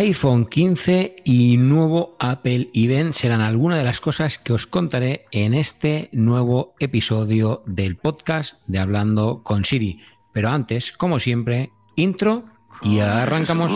[0.00, 5.52] iPhone 15 y nuevo Apple Event serán algunas de las cosas que os contaré en
[5.52, 10.00] este nuevo episodio del podcast de Hablando con Siri.
[10.32, 12.44] Pero antes, como siempre, intro
[12.80, 13.70] y arrancamos.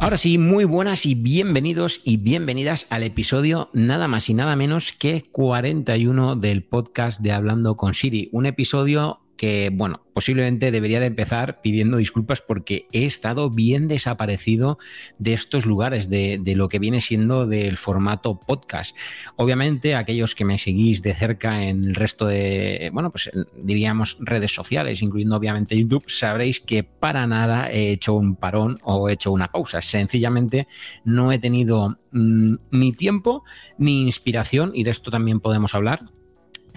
[0.00, 4.92] Ahora sí, muy buenas y bienvenidos y bienvenidas al episodio nada más y nada menos
[4.92, 8.28] que 41 del podcast de Hablando con Siri.
[8.30, 14.76] Un episodio que, bueno, posiblemente debería de empezar pidiendo disculpas porque he estado bien desaparecido
[15.18, 18.96] de estos lugares, de, lo que viene siendo del formato podcast.
[19.36, 24.52] Obviamente, aquellos que me seguís de cerca en el resto de, bueno, pues diríamos redes
[24.52, 29.30] sociales, incluyendo obviamente YouTube, sabréis que para nada he hecho un parón o he hecho
[29.30, 29.80] una pausa.
[29.80, 30.66] Sencillamente
[31.04, 33.44] no he tenido mm, ni tiempo
[33.78, 36.10] ni inspiración, y de esto también podemos hablar,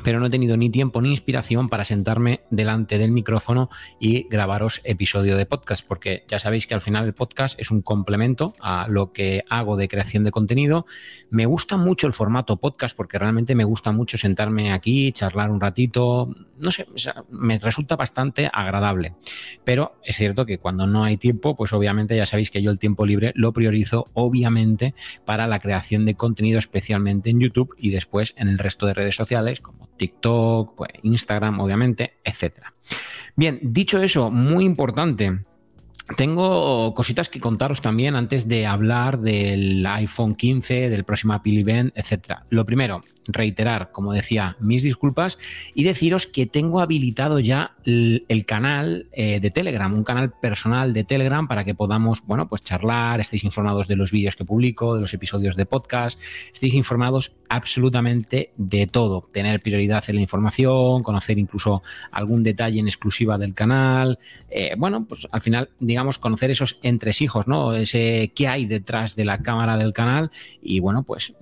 [0.04, 4.82] pero no he tenido ni tiempo ni inspiración para sentarme delante del micrófono y grabaros
[4.84, 8.88] episodio de podcast, porque ya sabéis que al final el podcast es un complemento a
[8.88, 10.86] lo que hago de creación de contenido.
[11.30, 15.62] Me gusta mucho el formato podcast porque realmente me gusta mucho sentarme aquí, charlar un
[15.62, 16.86] ratito, no sé,
[17.30, 19.16] me resulta bastante agradable.
[19.64, 22.80] Pero es cierto que cuando no hay tiempo, pues obviamente ya sabéis que yo el
[22.80, 24.94] tiempo libre lo priorizo obviamente
[25.26, 29.16] para la creación de contenido, especialmente en YouTube y después en el resto de redes
[29.16, 32.74] sociales como TikTok, pues, Instagram, obviamente, etcétera.
[33.36, 35.46] Bien, dicho eso, muy importante.
[36.18, 41.94] Tengo cositas que contaros también antes de hablar del iPhone 15, del próximo Apple Event,
[41.96, 42.48] etcétera.
[42.50, 45.38] Lo primero, reiterar, como decía, mis disculpas
[45.74, 51.04] y deciros que tengo habilitado ya el, canal eh, de Telegram, un canal personal de
[51.04, 55.02] Telegram para que podamos, bueno, pues charlar, estéis informados de los vídeos que publico, de
[55.02, 56.20] los episodios de podcast,
[56.52, 62.88] estéis informados absolutamente de todo, tener prioridad en la información, conocer incluso algún detalle en
[62.88, 67.74] exclusiva del canal, eh, bueno, pues al final, digamos, conocer esos entresijos, ¿no?
[67.76, 71.34] Ese qué hay detrás de la cámara del canal y bueno, pues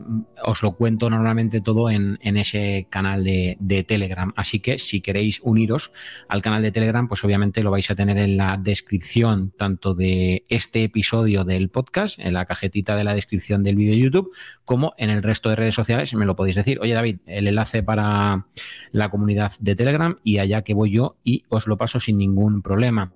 [0.44, 4.34] os lo cuento normalmente todo en, ese canal de, Telegram.
[4.36, 5.92] Así que si queréis uniros
[6.28, 10.46] al canal de Telegram, pues obviamente lo vais a tener en la descripción tanto de
[10.50, 14.32] este episodio del podcast, en la cajetita de la descripción del vídeo de YouTube,
[14.66, 16.14] como en el resto de redes sociales.
[16.14, 18.48] Me lo podéis decir, oye David, el enlace para
[18.92, 22.62] la comunidad de Telegram y allá que voy yo y os lo paso sin ningún
[22.62, 23.14] problema.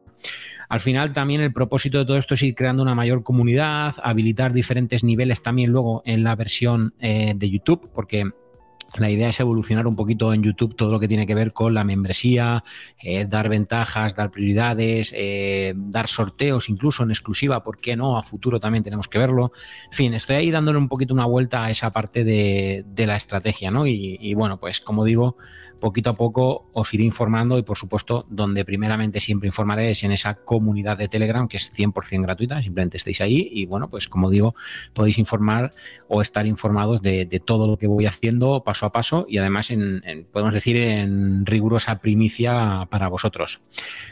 [0.69, 4.53] Al final también el propósito de todo esto es ir creando una mayor comunidad, habilitar
[4.53, 8.31] diferentes niveles también luego en la versión eh, de YouTube, porque
[8.97, 11.73] la idea es evolucionar un poquito en YouTube todo lo que tiene que ver con
[11.73, 12.63] la membresía,
[13.01, 18.17] eh, dar ventajas, dar prioridades, eh, dar sorteos incluso en exclusiva, ¿por qué no?
[18.17, 19.51] A futuro también tenemos que verlo.
[19.85, 23.69] En fin, estoy ahí dándole un poquito una vuelta a esa parte de, la estrategia,
[23.69, 23.85] ¿no?
[23.85, 25.35] y, bueno, pues como digo,
[25.83, 30.13] poquito a poco os iré informando y por supuesto donde primeramente siempre informaré es en
[30.13, 34.29] esa comunidad de Telegram que es 100% gratuita, simplemente estéis ahí y bueno, pues como
[34.29, 34.55] digo,
[34.93, 35.73] podéis informar
[36.07, 39.73] o estar informados de, todo lo que voy haciendo paso a paso y además
[40.31, 43.59] podemos decir en rigurosa primicia para vosotros.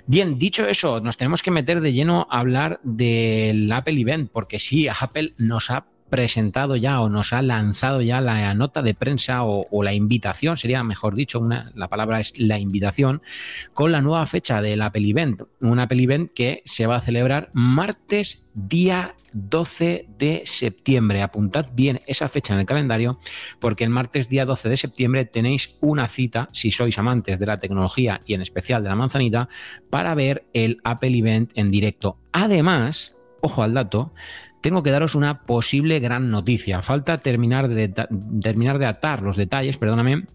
[0.06, 4.60] Bien, dicho eso, nos tenemos que meter de lleno a hablar del Apple Event porque
[4.60, 9.44] sí, Apple nos ha presentado ya o nos ha lanzado ya la nota de prensa
[9.44, 13.24] o, la invitación, sería mejor dicho, una, la palabra es la invitación,
[13.74, 15.44] con la nueva fecha del Apple Event.
[15.62, 21.22] Un Apple Event que se va a celebrar martes día 12 de septiembre.
[21.22, 23.18] Apuntad bien esa fecha en el calendario
[23.60, 27.58] porque el martes día 12 de septiembre tenéis una cita, si sois amantes de la
[27.58, 29.48] tecnología y en especial de la manzanita,
[29.90, 32.18] para ver el Apple Event en directo.
[32.34, 34.14] Además, ojo al dato,
[34.62, 36.82] tengo que daros una posible gran noticia.
[36.82, 37.90] Falta terminar de,
[38.42, 40.26] terminar de atar los detalles, perdóname,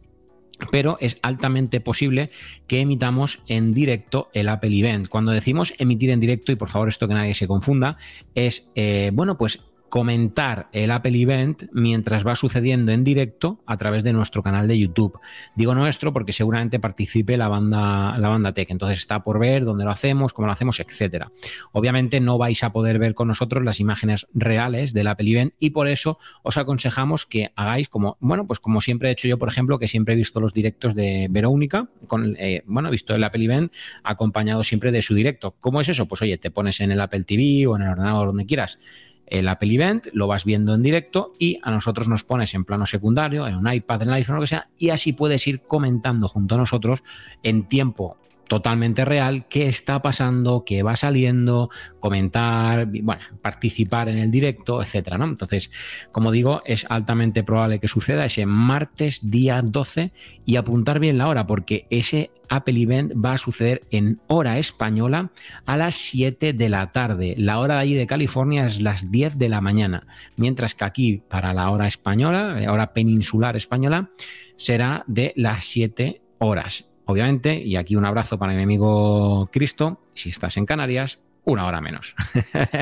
[0.71, 2.31] pero es altamente posible
[2.67, 5.09] que emitamos en directo el Apple Event.
[5.09, 7.97] Cuando decimos emitir en directo, y por favor esto que nadie se confunda,
[8.35, 14.05] es, eh, bueno, pues comentar el Apple Event mientras va sucediendo en directo a través
[14.05, 15.19] de nuestro canal de YouTube.
[15.55, 19.85] Digo nuestro porque seguramente participe la banda, la banda Tech, entonces está por ver dónde
[19.85, 21.31] lo hacemos, cómo lo hacemos, etcétera.
[21.73, 25.71] Obviamente no vais a poder ver con nosotros las imágenes reales del Apple Event y
[25.71, 29.49] por eso os aconsejamos que hagáis como, bueno, pues como siempre he hecho yo, por
[29.49, 33.25] ejemplo, que siempre he visto los directos de Verónica, con, eh, bueno, he visto el
[33.25, 33.73] Apple Event
[34.03, 35.55] acompañado siempre de su directo.
[35.61, 36.07] ¿Cómo es eso?
[36.07, 38.79] Pues oye, te pones en el Apple TV o en el ordenador donde quieras
[39.27, 42.87] el Apple Event, lo vas viendo en directo y a nosotros nos pones en plano
[42.87, 46.29] secundario, en un iPad, en el iPhone, lo que sea, y así puedes ir comentando
[46.29, 47.03] junto a nosotros
[47.43, 51.69] en tiempo totalmente real qué está pasando, qué va saliendo,
[52.01, 55.17] comentar, bueno, participar en el directo, etcétera.
[55.23, 55.71] Entonces,
[56.13, 60.13] como digo, es altamente probable que suceda ese martes día 12
[60.45, 65.33] y apuntar bien la hora porque ese Apple Event va a suceder en hora española
[65.65, 67.35] a las 7 de la tarde.
[67.39, 70.07] La hora de allí de California es las 10 de la mañana,
[70.37, 74.11] mientras que aquí para la hora española, hora peninsular española,
[74.57, 80.29] será de las 7 horas obviamente, y aquí un abrazo para mi amigo Cristo, si
[80.29, 82.15] estás en Canarias, una hora menos.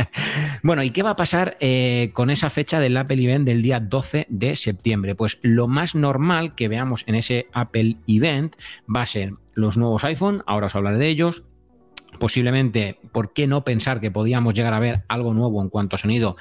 [0.62, 3.78] bueno, ¿y qué va a pasar eh, con esa fecha del Apple Event del día
[3.78, 5.14] 12 de septiembre?
[5.14, 8.56] Pues lo más normal que veamos en ese Apple Event
[8.94, 11.44] va a ser los nuevos iPhone, ahora os hablaré de ellos,
[12.18, 15.98] posiblemente, ¿por qué no pensar que podíamos llegar a ver algo nuevo en cuanto a
[15.98, 16.36] sonido?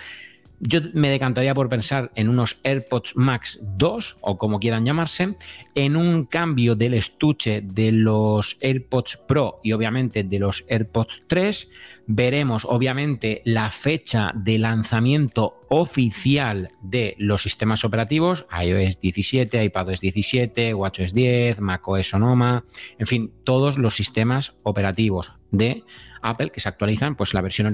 [0.65, 5.35] Yo me decantaría por pensar en unos AirPods Max 2 o como quieran llamarse,
[5.75, 11.69] en un cambio del estuche de los AirPods Pro y obviamente de los AirPods 3.
[12.07, 20.75] Veremos obviamente la fecha de lanzamiento oficial de los sistemas operativos, iOS 17, iPadOS 17,
[20.75, 22.63] WatchOS 10, macOS Sonoma,
[22.99, 25.83] en fin, todos los sistemas operativos de
[26.21, 27.73] Apple que se actualizan, pues la versión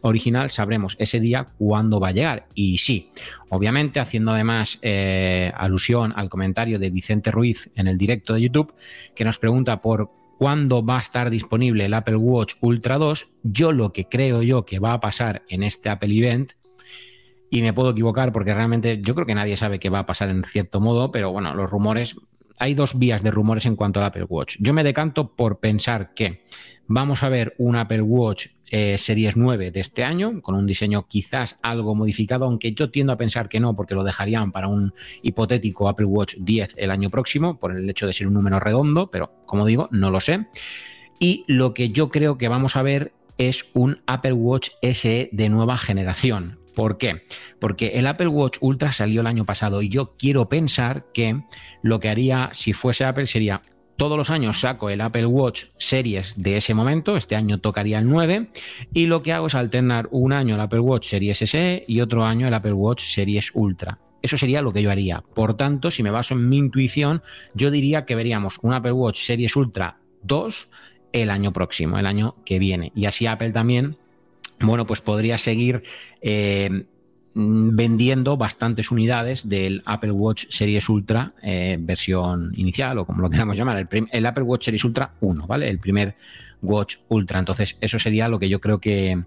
[0.00, 2.48] original sabremos ese día cuándo va a llegar.
[2.54, 3.10] Y sí,
[3.50, 8.74] obviamente haciendo además eh, alusión al comentario de Vicente Ruiz en el directo de YouTube,
[9.14, 13.72] que nos pregunta por cuándo va a estar disponible el Apple Watch Ultra 2, yo
[13.72, 16.54] lo que creo yo que va a pasar en este Apple Event,
[17.54, 20.28] y me puedo equivocar porque realmente yo creo que nadie sabe qué va a pasar
[20.28, 22.16] en cierto modo, pero bueno, los rumores,
[22.58, 24.56] hay dos vías de rumores en cuanto al Apple Watch.
[24.60, 26.42] Yo me decanto por pensar que
[26.86, 31.06] Vamos a ver un Apple Watch eh, Series 9 de este año, con un diseño
[31.08, 34.92] quizás algo modificado, aunque yo tiendo a pensar que no, porque lo dejarían para un
[35.22, 39.10] hipotético Apple Watch 10 el año próximo, por el hecho de ser un número redondo,
[39.10, 40.46] pero como digo, no lo sé.
[41.18, 45.48] Y lo que yo creo que vamos a ver es un Apple Watch SE de
[45.48, 46.58] nueva generación.
[46.74, 47.22] ¿Por qué?
[47.58, 51.42] Porque el Apple Watch Ultra salió el año pasado y yo quiero pensar que
[51.82, 53.62] lo que haría si fuese Apple sería
[53.96, 58.08] todos los años saco el Apple Watch Series de ese momento, este año tocaría el
[58.08, 58.50] 9,
[58.92, 62.24] y lo que hago es alternar un año el Apple Watch Series SE y otro
[62.24, 64.00] año el Apple Watch Series Ultra.
[64.20, 65.22] Eso sería lo que yo haría.
[65.34, 67.22] Por tanto, si me baso en mi intuición,
[67.54, 70.70] yo diría que veríamos un Apple Watch Series Ultra 2
[71.12, 72.90] el año próximo, el año que viene.
[72.96, 73.96] Y así Apple también,
[74.66, 75.82] bueno, pues podría seguir
[76.20, 76.86] eh,
[77.34, 83.56] vendiendo bastantes unidades del Apple Watch Series Ultra eh, versión inicial o como lo queramos
[83.56, 85.68] llamar, el, el, Apple Watch Series Ultra 1, ¿vale?
[85.68, 86.16] El primer
[86.62, 87.38] Watch Ultra.
[87.38, 89.24] Entonces, eso sería lo que yo creo que,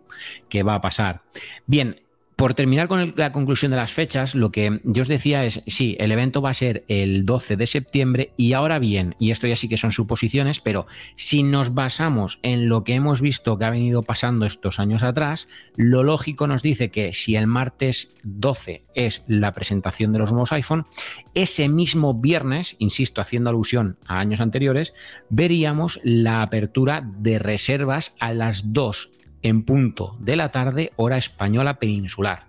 [0.50, 1.22] que va a pasar.
[1.66, 2.00] Bien,
[2.38, 5.98] por terminar con la conclusión de las fechas, lo que yo os decía es, sí,
[6.00, 9.56] el evento va a ser el 12 de septiembre y ahora bien, y esto ya
[9.56, 10.86] sí que son suposiciones, pero
[11.16, 15.48] si nos basamos en lo que hemos visto que ha venido pasando estos años atrás,
[15.75, 20.51] lo lógico nos dice que si el martes 12 es la presentación de los nuevos
[20.51, 20.86] iPhone,
[21.34, 24.94] ese mismo viernes, insisto, haciendo alusión a años anteriores,
[25.30, 29.17] veríamos la apertura de reservas a las 2
[29.48, 32.48] en punto de la tarde, hora española peninsular.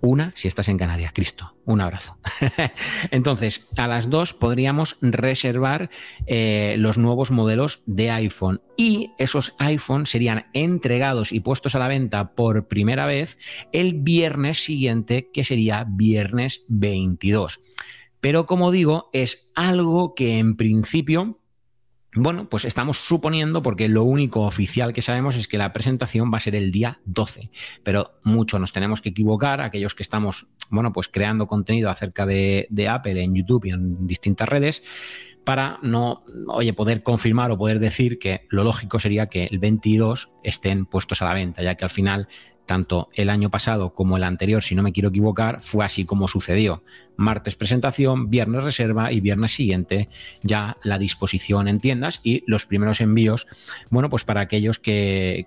[0.00, 1.54] Una, si estás en Canarias, Cristo.
[1.64, 2.18] Un abrazo.
[3.10, 5.90] Entonces, a las dos podríamos reservar
[6.26, 11.88] eh, los nuevos modelos de iPhone y esos iPhone serían entregados y puestos a la
[11.88, 13.38] venta por primera vez
[13.72, 17.60] el viernes siguiente, que sería viernes 22.
[18.20, 21.40] Pero como digo, es algo que en principio
[22.14, 26.38] bueno, pues estamos suponiendo, porque lo único oficial que sabemos es que la presentación va
[26.38, 27.50] a ser el día 12,
[27.82, 32.66] pero mucho nos tenemos que equivocar, aquellos que estamos, bueno, pues creando contenido acerca de,
[32.70, 34.82] de Apple en YouTube y en distintas redes,
[35.44, 40.32] para no, oye, poder confirmar o poder decir que lo lógico sería que el 22
[40.42, 42.26] estén puestos a la venta, ya que al final
[42.66, 46.28] tanto el año pasado como el anterior, si no me quiero equivocar, fue así como
[46.28, 46.82] sucedió.
[47.16, 50.10] Martes presentación, viernes reserva y viernes siguiente
[50.42, 53.46] ya la disposición en tiendas y los primeros envíos,
[53.88, 55.46] bueno, pues para aquellos que,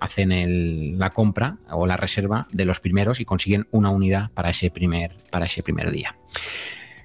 [0.00, 4.70] hacen la compra o la reserva de los primeros y consiguen una unidad para ese
[4.70, 6.16] primer, para ese primer día.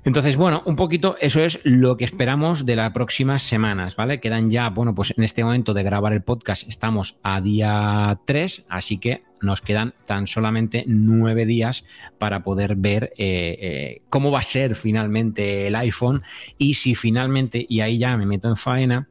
[0.03, 4.19] Entonces, bueno, un poquito eso es lo que esperamos de las próximas semanas, ¿vale?
[4.19, 8.65] Quedan ya, bueno, pues en este momento de grabar el podcast estamos a día 3,
[8.67, 11.85] así que nos quedan tan solamente nueve días
[12.17, 16.23] para poder ver eh, eh, cómo va a ser finalmente el iPhone
[16.57, 19.07] y si finalmente, y ahí ya me meto en faena,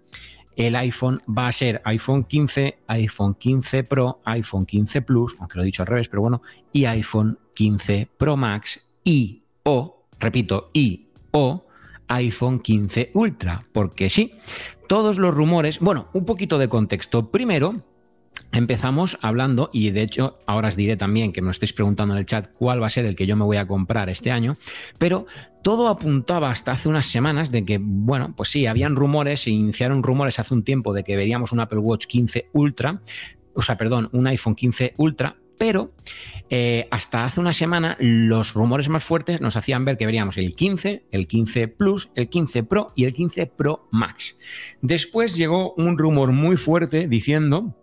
[0.56, 5.62] el iPhone va a ser iPhone 15, iPhone 15 Pro, iPhone 15 Plus, aunque lo
[5.62, 6.42] he dicho al revés, pero bueno,
[6.72, 11.66] y iPhone 15 Pro Max y o repito, y o
[12.08, 14.34] iPhone 15 Ultra, porque sí,
[14.88, 17.30] todos los rumores, bueno, un poquito de contexto.
[17.30, 17.76] Primero,
[18.52, 22.26] Empezamos hablando, y de hecho ahora os diré también que me estáis preguntando en el
[22.26, 24.56] chat cuál va a ser el que yo me voy a comprar este año,
[24.98, 25.26] pero
[25.62, 30.02] todo apuntaba hasta hace unas semanas de que, bueno, pues sí, habían rumores, se iniciaron
[30.02, 33.00] rumores hace un tiempo de que veríamos un Apple Watch 15 Ultra,
[33.54, 35.92] o sea, perdón, un iPhone 15 Ultra, pero
[36.48, 40.54] eh, hasta hace una semana los rumores más fuertes nos hacían ver que veríamos el
[40.56, 44.38] 15, el 15 Plus, el 15 Pro y el 15 Pro Max.
[44.80, 47.76] Después llegó un rumor muy fuerte diciendo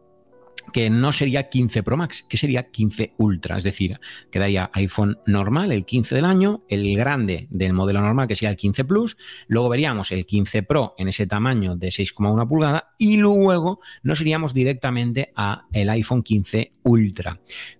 [0.73, 3.99] que no sería 15 Pro Max, que sería 15 Ultra, es decir,
[4.31, 8.57] quedaría iPhone normal, el 15 del año, el grande del modelo normal, que sería el
[8.57, 13.79] 15 Plus, luego veríamos el 15 Pro en ese tamaño de 6,1 pulgada y luego
[14.03, 17.39] nos iríamos directamente a iPhone 15 Ultra.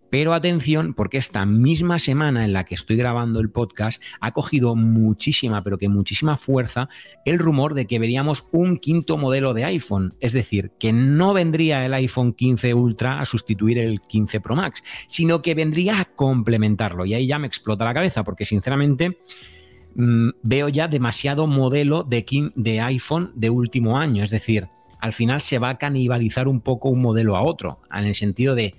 [0.09, 4.75] Pero atención, porque esta misma semana en la que estoy grabando el podcast ha cogido
[4.75, 6.87] muchísima, pero que muchísima fuerza
[7.25, 10.15] el rumor de que veríamos un quinto modelo de iPhone.
[10.19, 14.83] Es decir, que no vendría el iPhone 15 Ultra a sustituir el 15 Pro Max,
[15.07, 17.05] sino que vendría a complementarlo.
[17.05, 19.17] Y ahí ya me explota la cabeza, porque sinceramente
[19.95, 24.23] mm, veo ya demasiado modelo de, de iPhone de último año.
[24.23, 28.05] Es decir, al final se va a canibalizar un poco un modelo a otro, en
[28.05, 28.75] el sentido de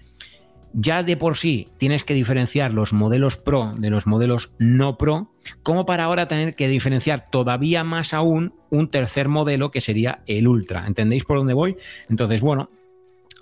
[0.72, 5.32] ya de por sí tienes que diferenciar los modelos Pro de los modelos no Pro,
[5.62, 10.46] como para ahora tener que diferenciar todavía más aún un tercer modelo que sería el
[10.46, 10.86] Ultra.
[10.86, 11.76] ¿Entendéis por dónde voy?
[12.08, 12.70] Entonces, bueno,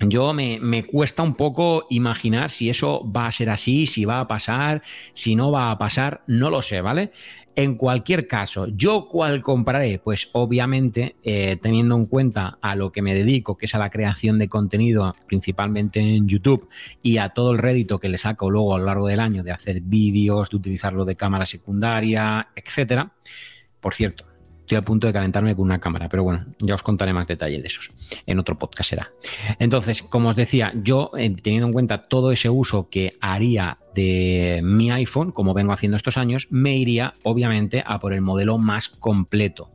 [0.00, 4.20] yo me, me, cuesta un poco imaginar si eso va a ser así, si va
[4.20, 4.82] a pasar,
[5.14, 7.12] si no va a pasar, no lo sé, ¿vale?
[7.54, 9.98] En cualquier caso, ¿yo cuál compraré?
[9.98, 13.88] Pues obviamente, eh, teniendo en cuenta a lo que me dedico, que es a la
[13.88, 16.68] creación de contenido, principalmente en YouTube,
[17.00, 19.52] y a todo el rédito que le saco luego a lo largo del año de
[19.52, 23.14] hacer vídeos, de utilizarlo de cámara secundaria, etcétera.
[23.80, 24.26] Por cierto,
[24.66, 27.60] estoy a punto de calentarme con una cámara, pero bueno, ya os contaré más detalle
[27.60, 27.92] de esos.
[28.26, 29.12] En otro podcast será.
[29.60, 34.60] Entonces, como os decía, yo, eh, teniendo en cuenta todo ese uso que haría de
[34.64, 38.88] mi iPhone, como vengo haciendo estos años, me iría obviamente a por el modelo más
[38.88, 39.70] completo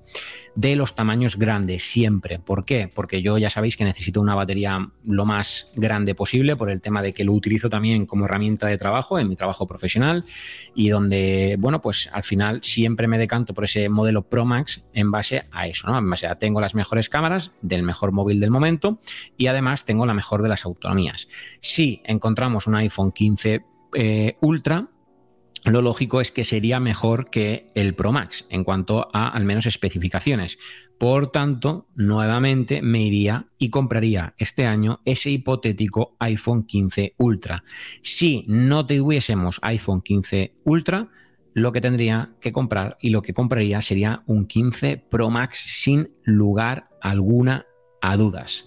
[0.55, 2.39] de los tamaños grandes siempre.
[2.39, 2.89] ¿Por qué?
[2.93, 7.01] Porque yo ya sabéis que necesito una batería lo más grande posible por el tema
[7.01, 10.25] de que lo utilizo también como herramienta de trabajo en mi trabajo profesional
[10.75, 15.11] y donde, bueno, pues al final siempre me decanto por ese modelo Pro Max en
[15.11, 15.97] base a eso, ¿no?
[15.97, 18.99] En base tengo las mejores cámaras del mejor móvil del momento
[19.37, 21.27] y además tengo la mejor de las autonomías.
[21.59, 24.87] Si encontramos un iPhone 15 eh, Ultra,
[25.63, 29.67] lo lógico es que sería mejor que el Pro Max en cuanto a al menos
[29.67, 30.57] especificaciones.
[30.97, 37.63] Por tanto, nuevamente me iría y compraría este año ese hipotético iPhone 15 Ultra.
[38.01, 41.09] Si no tuviésemos iPhone 15 Ultra,
[41.53, 46.11] lo que tendría que comprar y lo que compraría sería un 15 Pro Max sin
[46.23, 47.65] lugar alguna
[48.01, 48.65] a dudas.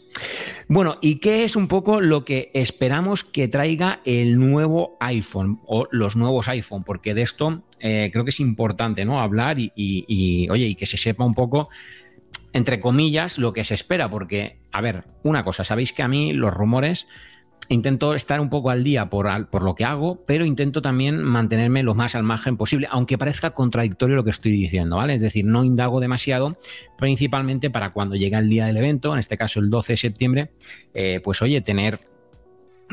[0.68, 5.86] Bueno, ¿y qué es un poco lo que esperamos que traiga el nuevo iPhone o
[5.90, 6.84] los nuevos iPhone?
[6.84, 9.20] Porque de esto eh, creo que es importante ¿no?
[9.20, 11.68] hablar y, oye, y que se sepa un poco,
[12.52, 14.08] entre comillas, lo que se espera.
[14.08, 17.06] Porque, a ver, una cosa, sabéis que a mí los rumores
[17.68, 21.94] intento estar un poco al día por, lo que hago, pero intento también mantenerme lo
[21.94, 25.14] más al margen posible, aunque parezca contradictorio lo que estoy diciendo, ¿vale?
[25.14, 26.56] Es decir, no indago demasiado,
[26.98, 30.50] principalmente para cuando llegue el día del evento, en este caso el 12 de septiembre,
[30.94, 32.00] eh, pues oye, tener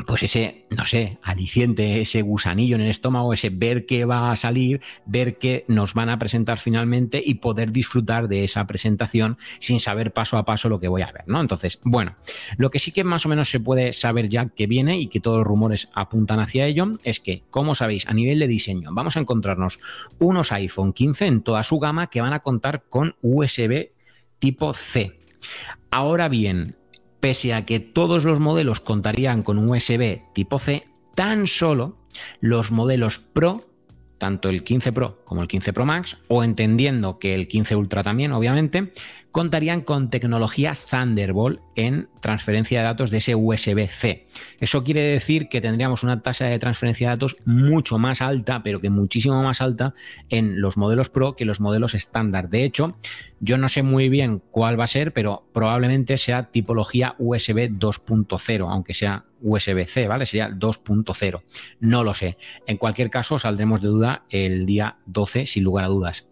[0.06, 4.36] pues ese, no sé, aliciente, ese gusanillo en el estómago, ese ver qué va a
[4.36, 9.80] salir, ver qué nos van a presentar finalmente y poder disfrutar de esa presentación sin
[9.80, 11.40] saber paso a paso lo que voy a ver, ¿no?
[11.40, 12.16] Entonces, bueno,
[12.56, 15.20] lo que sí que más o menos se puede saber ya que viene y que
[15.20, 19.16] todos los rumores apuntan hacia ello es que, como sabéis, a nivel de diseño, vamos
[19.16, 19.78] a encontrarnos
[20.18, 23.90] unos iPhone 15 en toda su gama que van a contar con USB
[24.38, 25.18] tipo C.
[25.90, 26.76] Ahora bien,
[27.22, 31.96] pese a que todos los modelos contarían con un USB tipo C, tan solo
[32.40, 33.64] los modelos Pro,
[34.18, 38.02] tanto el 15 Pro como el 15 Pro Max, o entendiendo que el 15 Ultra
[38.02, 38.92] también, obviamente,
[39.32, 44.26] contarían con tecnología Thunderbolt en transferencia de datos de ese USB-C.
[44.60, 48.78] Eso quiere decir que tendríamos una tasa de transferencia de datos mucho más alta, pero
[48.78, 49.94] que muchísimo más alta
[50.28, 52.50] en los modelos Pro que los modelos estándar.
[52.50, 52.96] De hecho,
[53.40, 58.70] yo no sé muy bien cuál va a ser, pero probablemente sea tipología USB 2.0,
[58.70, 60.26] aunque sea USB-C, ¿vale?
[60.26, 61.42] Sería 2.0.
[61.80, 62.36] No lo sé.
[62.66, 66.26] En cualquier caso, saldremos de duda el día 12, sin lugar a dudas.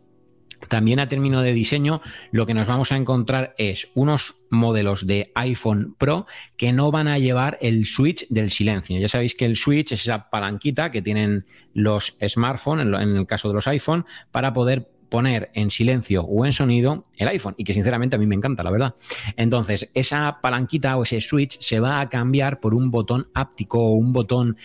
[0.69, 2.01] También a término de diseño,
[2.31, 6.27] lo que nos vamos a encontrar es unos modelos de iPhone Pro
[6.57, 8.99] que no van a llevar el switch del silencio.
[8.99, 13.49] Ya sabéis que el switch es esa palanquita que tienen los smartphones, en el caso
[13.49, 17.75] de los iPhone, para poder poner en silencio o en sonido el iPhone y que
[17.75, 18.95] sinceramente a mí me encanta, la verdad.
[19.37, 23.95] Entonces, esa palanquita o ese switch se va a cambiar por un botón áptico o
[23.95, 24.57] un botón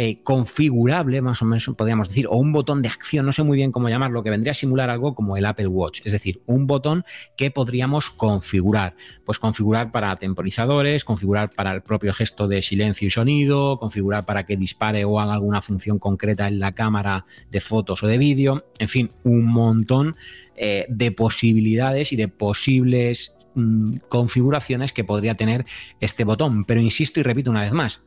[0.00, 3.56] eh, configurable, más o menos podríamos decir, o un botón de acción, no sé muy
[3.56, 6.68] bien cómo llamarlo, que vendría a simular algo como el Apple Watch, es decir, un
[6.68, 7.04] botón
[7.36, 8.94] que podríamos configurar.
[9.24, 14.46] Pues configurar para temporizadores, configurar para el propio gesto de silencio y sonido, configurar para
[14.46, 18.66] que dispare o haga alguna función concreta en la cámara de fotos o de vídeo,
[18.78, 20.14] en fin, un montón
[20.58, 25.64] eh, de posibilidades y de posibles mm, configuraciones que podría tener
[26.00, 26.64] este botón.
[26.64, 28.00] Pero insisto y repito una vez más,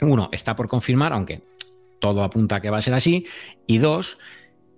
[0.00, 1.42] uno, está por confirmar, aunque
[2.00, 3.26] todo apunta a que va a ser así.
[3.66, 4.18] Y dos,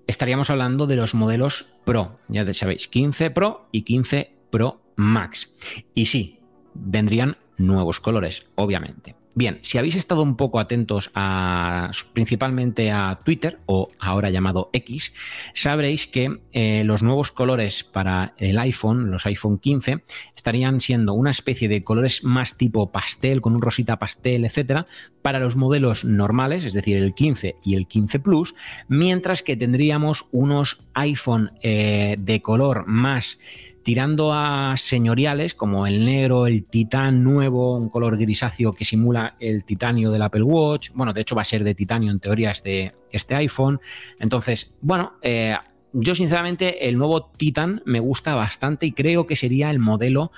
[0.06, 5.52] estaríamos hablando de los modelos Pro, ya sabéis, 15 Pro y 15 Pro Max.
[5.94, 6.40] Y sí,
[6.74, 9.19] vendrían nuevos colores, obviamente.
[9.32, 15.14] Bien, si habéis estado un poco atentos a principalmente a Twitter o ahora llamado X,
[15.54, 20.02] sabréis que eh, los nuevos colores para el iPhone, los iPhone 15,
[20.34, 24.86] estarían siendo una especie de colores más tipo pastel, con un rosita pastel, etcétera,
[25.22, 28.56] para los modelos normales, es decir, el 15 y el 15 Plus,
[28.88, 33.38] mientras que tendríamos unos iPhone eh, de color más
[33.82, 39.64] tirando a señoriales como el negro, el titán nuevo, un color grisáceo que simula el
[39.64, 40.90] titanio del Apple Watch.
[40.94, 43.80] Bueno, de hecho va a ser de titanio en teoría este, este iPhone.
[44.18, 45.54] Entonces, bueno, eh,
[45.92, 50.30] yo sinceramente el nuevo Titan me gusta bastante y creo que sería el modelo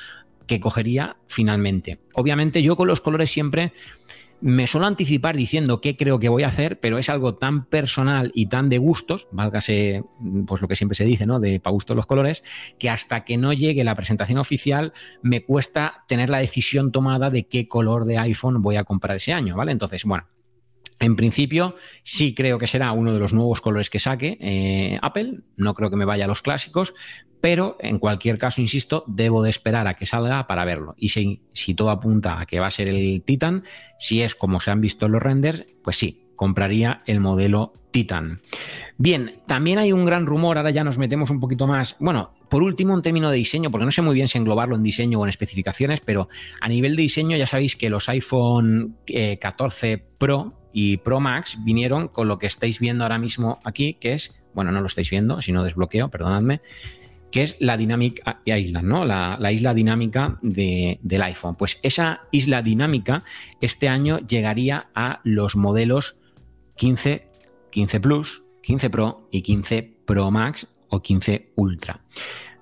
[0.46, 2.00] que cogería finalmente.
[2.14, 3.72] Obviamente yo con los colores siempre
[4.42, 8.32] me suelo anticipar diciendo qué creo que voy a hacer, pero es algo tan personal
[8.34, 10.02] y tan de gustos, válgase
[10.46, 11.38] pues lo que siempre se dice, ¿no?
[11.38, 12.42] De para gusto los colores,
[12.78, 17.46] que hasta que no llegue la presentación oficial me cuesta tener la decisión tomada de
[17.46, 19.70] qué color de iPhone voy a comprar ese año, ¿vale?
[19.70, 20.26] Entonces, bueno,
[21.02, 25.40] en principio, sí creo que será uno de los nuevos colores que saque eh, Apple.
[25.56, 26.94] No creo que me vaya a los clásicos,
[27.40, 30.94] pero en cualquier caso, insisto, debo de esperar a que salga para verlo.
[30.96, 33.64] Y si, todo apunta a que va a ser el Titan,
[33.98, 38.40] si es como se han visto en los renders, pues sí, compraría el modelo Titan.
[38.96, 41.96] Bien, también hay un gran rumor, ahora ya nos metemos un poquito más.
[41.98, 44.84] Bueno, por último, un término de diseño, porque no sé muy bien si englobarlo en
[44.84, 46.28] diseño o en especificaciones, pero
[46.60, 48.98] a nivel de diseño ya sabéis que los iPhone
[49.40, 53.94] 14 eh, Pro y Pro Max vinieron con lo que estáis viendo ahora mismo aquí,
[53.94, 56.60] que es, bueno, no lo estáis viendo, sino desbloqueo, perdonadme,
[57.32, 59.04] que es la Dynamic Island, ¿no?
[59.04, 61.56] La, isla dinámica del iPhone.
[61.56, 63.24] Pues esa isla dinámica
[63.60, 66.20] este año llegaría a los modelos
[66.76, 67.26] 15,
[67.70, 72.02] 15 Plus, 15 Pro y 15 Pro Max o 15 Ultra.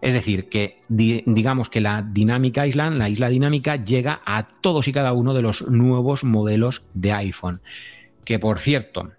[0.01, 4.93] Es decir, que digamos que la Dynamic Island, la isla dinámica, llega a todos y
[4.93, 7.61] cada uno de los nuevos modelos de iPhone.
[8.25, 9.11] Que por cierto,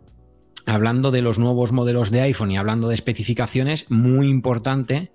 [0.65, 5.11] hablando de los nuevos modelos de iPhone y hablando de especificaciones, muy importante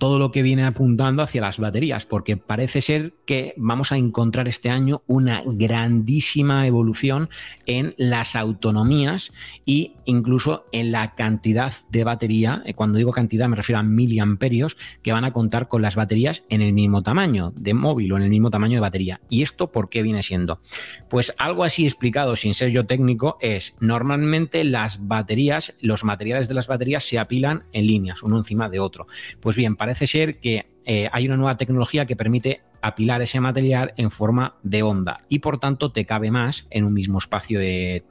[0.00, 4.48] todo lo que viene apuntando hacia las baterías, porque parece ser que vamos a encontrar
[4.48, 7.28] este año una grandísima evolución
[7.66, 9.30] en las autonomías
[9.66, 12.62] e incluso en la cantidad de batería.
[12.64, 16.44] Eh, cuando digo cantidad me refiero a miliamperios que van a contar con las baterías
[16.48, 19.20] en el mismo tamaño de móvil o en el mismo tamaño de batería.
[19.28, 20.62] ¿Y esto por qué viene siendo?
[21.10, 26.54] Pues algo así explicado sin ser yo técnico es normalmente las baterías, los materiales de
[26.54, 29.06] las baterías se apilan en líneas, uno encima de otro.
[29.40, 33.40] Pues bien, para parece ser que eh, hay una nueva tecnología que permite apilar ese
[33.40, 37.58] material en forma de onda y por tanto te cabe más en un mismo espacio
[37.58, 38.04] de,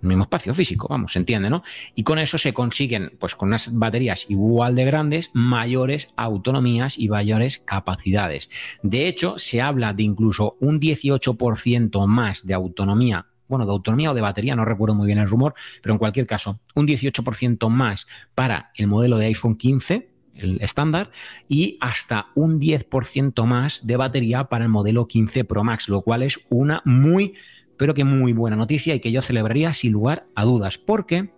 [0.00, 1.64] mismo espacio físico, vamos, se entiende, ¿no?
[1.96, 7.08] Y con eso se consiguen, pues con unas baterías igual de grandes, mayores autonomías y
[7.08, 8.48] mayores capacidades.
[8.84, 14.14] De hecho, se habla de incluso un 18% más de autonomía bueno, de autonomía o
[14.14, 18.06] de batería, no recuerdo muy bien el rumor, pero en cualquier caso, un 18% más
[18.34, 21.10] para el modelo de iPhone 15 el estándar,
[21.48, 26.22] y hasta un 10% más de batería para el modelo 15 Pro Max, lo cual
[26.22, 27.34] es una muy,
[27.76, 31.30] pero que muy buena noticia y que yo celebraría sin lugar a dudas, porque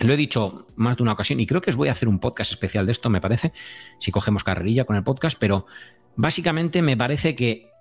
[0.00, 2.18] lo he dicho más de una ocasión y creo que os voy a hacer un
[2.18, 3.52] podcast especial de esto, me parece,
[3.98, 5.66] si cogemos carrerilla con el podcast, pero
[6.16, 7.74] básicamente me parece que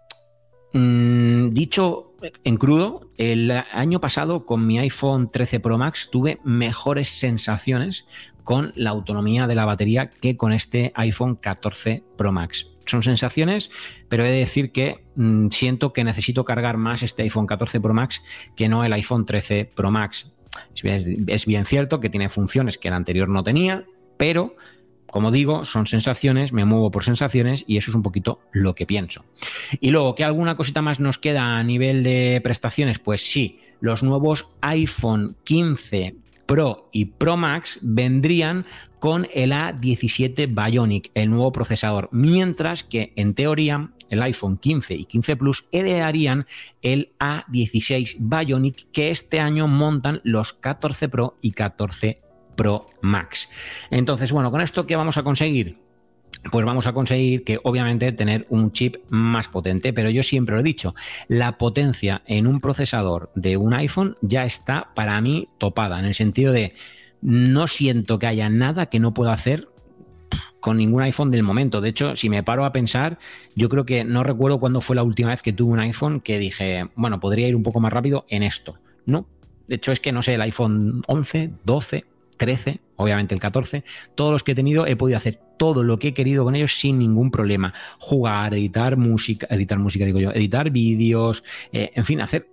[0.73, 7.10] Mm, dicho en crudo, el año pasado con mi iPhone 13 Pro Max tuve mejores
[7.10, 8.08] sensaciones
[8.43, 12.69] con la autonomía de la batería que con este iPhone 14 Pro Max.
[12.86, 13.71] Son sensaciones,
[14.10, 17.93] pero he de decir que mm, siento que necesito cargar más este iPhone 14 Pro
[17.93, 18.23] Max
[18.56, 20.32] que no el iPhone 13 Pro Max.
[20.84, 23.86] es bien cierto que tiene funciones que el anterior no tenía,
[24.17, 24.56] pero
[25.13, 28.88] como digo, son sensaciones, me muevo por sensaciones y eso es un poquito lo que
[28.88, 29.23] pienso.
[29.79, 32.97] Y luego, ¿qué alguna cosita más nos queda a nivel de prestaciones?
[32.97, 36.15] Pues sí, los nuevos iPhone 15
[36.54, 38.68] Pro y Pro Max vendrían
[39.00, 45.06] con el A17 Bionic, el nuevo procesador, mientras que en teoría el iPhone 15 y
[45.06, 46.46] 15 Plus heredarían
[46.84, 52.22] el A16 Bionic que este año montan los 14 Pro y 14
[52.56, 53.50] Pro Max.
[53.89, 55.83] Entonces, bueno, con esto, ¿qué vamos a conseguir?
[56.51, 60.62] Pues vamos a conseguir que obviamente tener un chip más potente, pero yo siempre lo
[60.62, 60.93] he dicho,
[61.27, 66.13] la potencia en un procesador de un iPhone ya está para mí topada, en el
[66.13, 66.73] sentido de
[67.21, 69.69] no siento que haya nada que no pueda hacer
[70.60, 71.82] con ningún iPhone del momento.
[71.82, 73.19] De hecho, si me paro a pensar,
[73.56, 76.39] yo creo que no recuerdo cuándo fue la última vez que tuve un iPhone que
[76.39, 78.79] dije, bueno, podría ir un poco más rápido en esto.
[79.06, 79.27] No.
[79.67, 82.06] De hecho, es que no sé, el iPhone 11, 12,
[82.38, 83.84] 13, obviamente el 14,
[84.16, 86.80] todos los que he tenido he podido hacer todo lo que he querido con ellos
[86.80, 87.74] sin ningún problema.
[88.00, 92.50] Jugar, editar música, editar música digo yo, editar vídeos, eh, en fin, hacer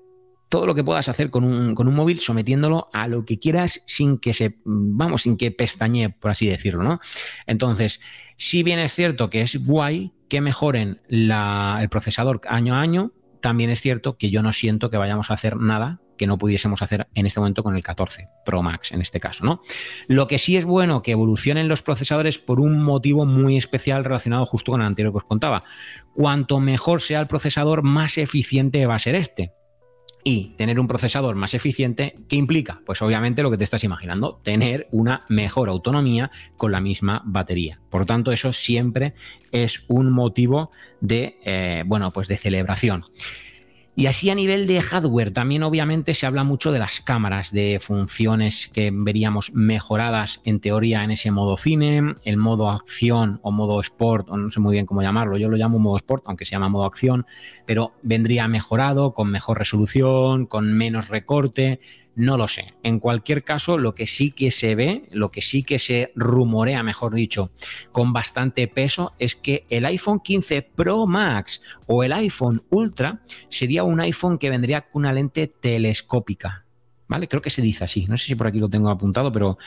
[0.51, 3.83] todo lo que puedas hacer con un, con un, móvil sometiéndolo a lo que quieras
[3.87, 7.01] sin que se, vamos, sin que pestañe, por así decirlo, ¿no?
[7.47, 8.01] Entonces,
[8.37, 13.71] si bien es cierto que es guay que mejoren el procesador año a año, también
[13.71, 17.09] es cierto que yo no siento que vayamos a hacer nada que no pudiésemos hacer
[17.15, 19.63] en este momento con el 14 Pro Max, en este caso, ¿no?
[20.07, 24.45] Lo que sí es bueno que evolucionen los procesadores por un motivo muy especial relacionado
[24.45, 25.65] justo con el anterior que os contaba.
[26.13, 29.55] Cuanto mejor sea el procesador, más eficiente va a ser este.
[30.23, 32.83] Y tener un procesador más eficiente, ¿qué implica?
[32.85, 37.81] Pues obviamente lo que te estás imaginando, tener una mejor autonomía con la misma batería.
[37.89, 39.15] Por tanto, eso siempre
[39.53, 43.07] es un motivo de, eh, bueno, pues de celebración.
[44.01, 47.79] Y así a nivel de hardware, también obviamente se habla mucho de las cámaras, de
[47.79, 53.79] funciones que veríamos mejoradas en teoría en ese modo cine, el modo acción o modo
[53.79, 56.53] sport, o no sé muy bien cómo llamarlo, yo lo llamo modo sport, aunque se
[56.53, 57.27] llama modo acción,
[57.67, 61.79] pero vendría mejorado, con mejor resolución, con menos recorte,
[62.21, 62.75] no lo sé.
[62.83, 66.83] En cualquier caso, lo que sí que se ve, lo que sí que se rumorea,
[66.83, 67.51] mejor dicho,
[67.93, 73.85] con bastante peso, es que el iPhone 15 Pro Max o el iPhone Ultra sería
[73.85, 76.67] un iPhone que vendría con una lente telescópica.
[77.11, 77.27] ¿Vale?
[77.27, 79.59] Creo que se dice así, no sé si por aquí lo tengo apuntado, pero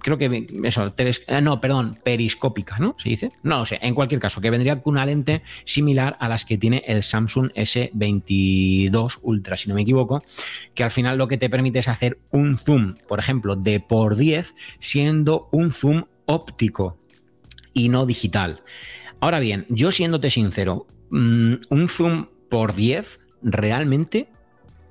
[0.00, 2.94] creo que eso, eh, no, perdón, periscópica, ¿no?
[2.96, 3.32] ¿Se dice?
[3.42, 6.56] No lo sé, en cualquier caso, que vendría con una lente similar a las que
[6.56, 10.22] tiene el Samsung S22 Ultra, si no me equivoco,
[10.74, 14.14] que al final lo que te permite es hacer un zoom, por ejemplo, de por
[14.14, 17.00] 10, siendo un zoom óptico
[17.74, 18.62] y no digital.
[19.18, 24.28] Ahora bien, yo siéndote sincero, mm, un zoom por 10 realmente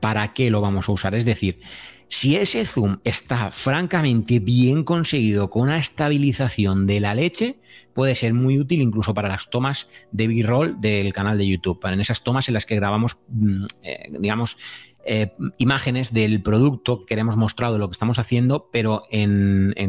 [0.06, 1.16] ¿para qué lo vamos a usar?
[1.16, 1.62] Es decir,
[2.10, 7.56] si ese zoom está francamente bien conseguido con una estabilización de la leche,
[7.92, 12.02] puede ser muy útil incluso para las tomas de B-roll del canal de YouTube, en
[12.02, 14.58] esas tomas en las que grabamos, mm, eh, digamos,
[15.06, 19.04] eh, imágenes del producto que queremos mostrar de lo que estamos haciendo, pero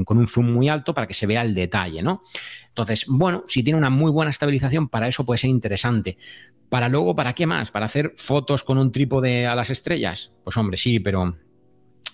[0.05, 2.23] con un zoom muy alto para que se vea el detalle, ¿no?
[2.69, 6.19] Entonces, bueno, si tiene una muy buena estabilización, para eso puede ser interesante.
[6.69, 7.71] Para luego, ¿para qué más?
[7.71, 10.35] ¿Para hacer fotos con un trípode a las estrellas?
[10.45, 11.37] Pues hombre, sí, pero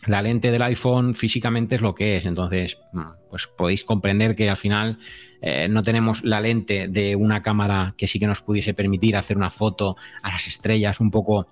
[0.06, 2.26] la lente del iPhone físicamente es lo que es.
[2.26, 4.98] Entonces, mm, pues podéis comprender que al final
[5.40, 9.36] eh, no tenemos la lente de una cámara que sí que nos pudiese permitir hacer
[9.36, 11.48] una foto a las estrellas un poco,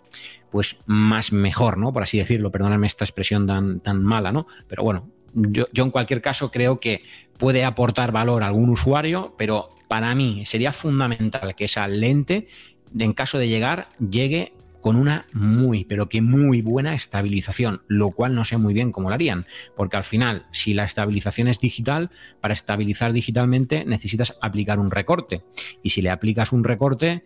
[0.51, 1.93] pues más mejor, ¿no?
[1.93, 4.47] Por así decirlo, perdóname esta expresión tan, tan mala, ¿no?
[4.67, 7.03] Pero bueno, yo, yo en cualquier caso creo que
[7.39, 12.47] puede aportar valor a algún usuario, pero para mí sería fundamental que esa lente,
[12.99, 18.35] en caso de llegar, llegue con una muy, pero que muy buena estabilización, lo cual
[18.35, 22.11] no sé muy bien cómo lo harían, porque al final, si la estabilización es digital,
[22.41, 25.43] para estabilizar digitalmente necesitas aplicar un recorte.
[25.83, 27.25] Y si le aplicas un recorte,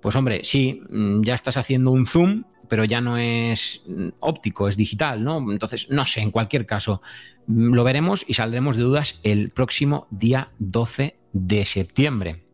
[0.00, 4.68] pues hombre, sí, mm, ya estás haciendo un zoom, pero ya no es mm, óptico,
[4.68, 5.50] es digital, ¿no?
[5.50, 7.00] Entonces, no sé, en cualquier caso,
[7.46, 12.47] mm, lo veremos y saldremos de dudas el próximo día 12 de septiembre.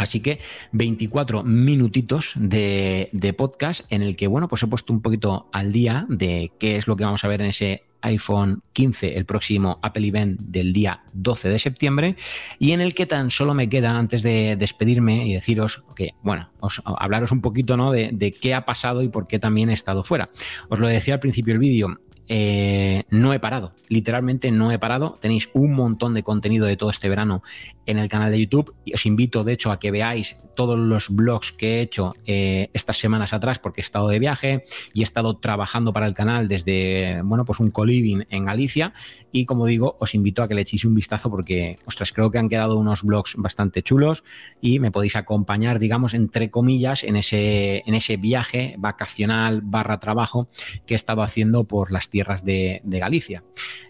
[0.00, 0.38] Así que
[0.72, 6.06] 24 minutitos de, podcast en el que, bueno, pues he puesto un poquito al día
[6.08, 10.06] de qué es lo que vamos a ver en ese iPhone 15, el próximo Apple
[10.08, 12.16] Event del día 12 de septiembre,
[12.58, 16.48] y en el que tan solo me queda, antes de despedirme y deciros que, bueno,
[16.60, 17.92] os, hablaros un poquito ¿no?
[17.92, 20.30] de, de qué ha pasado y por qué también he estado fuera.
[20.70, 22.00] Os lo decía al principio del vídeo,
[22.32, 25.18] eh, no he parado, literalmente no he parado.
[25.20, 27.42] Tenéis un montón de contenido de todo este verano
[27.90, 31.52] en el canal de YouTube os invito de hecho a que veáis todos los blogs
[31.52, 34.62] que he hecho eh, estas semanas atrás porque he estado de viaje
[34.92, 38.92] y he estado trabajando para el canal desde, bueno, pues un coliving en Galicia
[39.32, 42.38] y como digo, os invito a que le echéis un vistazo porque, ostras, creo que
[42.38, 44.22] han quedado unos blogs bastante chulos
[44.60, 50.48] y me podéis acompañar, digamos, entre comillas, en ese, en ese viaje vacacional barra trabajo
[50.86, 53.42] que he estado haciendo por las tierras tierras de, Galicia.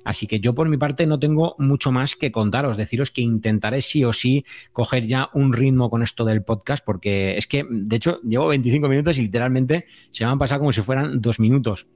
[0.05, 3.83] Así que yo por mi parte no tengo mucho más que contaros, deciros que intentaré
[3.83, 7.97] sí o sí coger ya un ritmo con esto del podcast, porque es que, de
[7.97, 11.89] hecho, llevo 25 minutos y literalmente se me han pasado como si fueran dos minutos.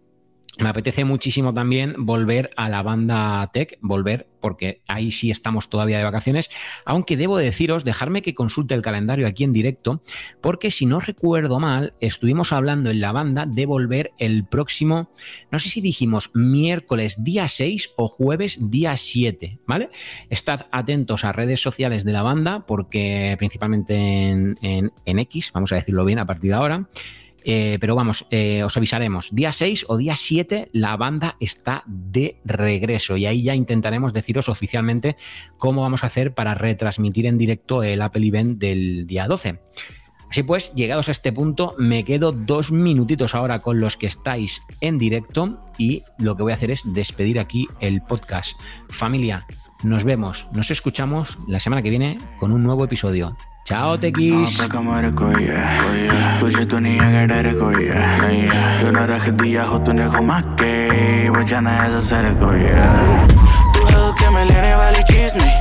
[0.59, 5.97] Me apetece muchísimo también volver a la banda Tech, volver porque ahí sí estamos todavía
[5.97, 6.51] de vacaciones,
[6.85, 10.03] aunque debo deciros, dejarme que consulte el calendario aquí en directo,
[10.43, 15.11] porque si no recuerdo mal, estuvimos hablando en la banda de volver el próximo,
[15.51, 19.89] no sé si dijimos miércoles día 6 o jueves día 7, ¿vale?
[20.29, 25.77] Estad atentos a redes sociales de la banda, porque principalmente en, en X, vamos a
[25.77, 26.87] decirlo bien a partir de ahora,
[27.45, 29.29] eh, pero vamos, eh, os avisaremos.
[29.35, 34.49] Día 6 o día 7 la banda está de regreso y ahí ya intentaremos deciros
[34.49, 35.17] oficialmente
[35.59, 39.61] cómo vamos a hacer para retransmitir en directo el Apple Event del día 12.
[40.31, 44.63] Así pues, llegados a este punto, me quedo dos minutitos ahora con los que estáis
[44.81, 48.59] en directo y lo que voy a hacer es despedir aquí el podcast.
[48.89, 49.47] Familia,
[49.85, 53.37] nos vemos, nos escuchamos la semana que viene con un nuevo episodio.
[53.69, 54.61] Chao, Tequis.
[56.41, 60.73] तुझे दुनिया का डर कोई है तूने रख दिया हो तूने घुमा के
[61.33, 62.85] बचाना ऐसा सर कोई है।
[63.73, 65.57] तू हल्के में लेने वाली चीज़ नहीं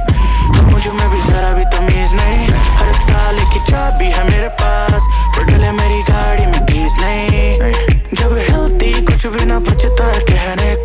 [0.52, 2.44] तो मुझे में भी जरा भी तमीज नहीं।
[2.80, 7.72] हर ताले की चाबी है मेरे पास पर मेरी गाड़ी में कीज नहीं।
[8.20, 10.76] जब हिलती कुछ भी ना बचता कहने